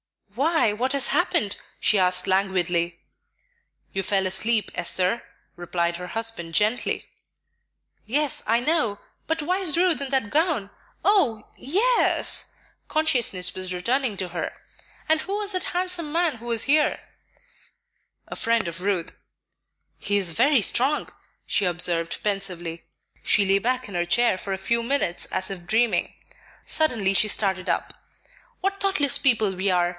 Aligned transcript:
"Why, 0.33 0.73
what 0.73 0.93
has 0.93 1.09
happened?" 1.09 1.57
she 1.79 1.99
asked 1.99 2.25
languidly. 2.25 2.97
"You 3.91 4.01
fell 4.01 4.25
asleep, 4.25 4.71
Esther," 4.73 5.23
replied 5.55 5.97
her 5.97 6.07
husband, 6.07 6.55
gently. 6.55 7.05
"Yes, 8.05 8.41
I 8.47 8.61
know; 8.61 8.99
but 9.27 9.43
why 9.43 9.59
is 9.59 9.77
Ruth 9.77 10.01
in 10.01 10.09
that 10.09 10.31
gown? 10.31 10.71
Oh 11.05 11.47
ye 11.57 11.81
es!" 11.99 12.53
Consciousness 12.87 13.53
was 13.53 13.73
returning 13.73 14.17
to 14.17 14.29
her. 14.29 14.53
"And 15.07 15.19
who 15.21 15.37
was 15.37 15.51
that 15.51 15.65
handsome 15.75 16.11
man 16.13 16.37
who 16.37 16.45
was 16.47 16.63
here?" 16.63 17.01
"A 18.27 18.35
friend 18.35 18.67
of 18.69 18.81
Ruth." 18.81 19.15
"He 19.99 20.17
is 20.17 20.31
very 20.31 20.61
strong," 20.61 21.09
she 21.45 21.65
observed 21.65 22.23
pensively. 22.23 22.85
She 23.21 23.45
lay 23.45 23.59
back 23.59 23.87
in 23.87 23.93
her 23.95 24.05
chair 24.05 24.37
for 24.39 24.53
a 24.53 24.57
few 24.57 24.81
minutes 24.81 25.27
as 25.27 25.51
if 25.51 25.67
dreaming. 25.67 26.15
Suddenly 26.65 27.13
she 27.13 27.27
started 27.27 27.69
up. 27.69 27.93
"What 28.61 28.79
thoughtless 28.79 29.19
people 29.19 29.53
we 29.55 29.69
are! 29.69 29.89